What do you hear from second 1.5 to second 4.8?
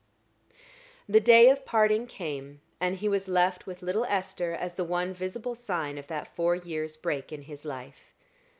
of parting came, and he was left with little Esther as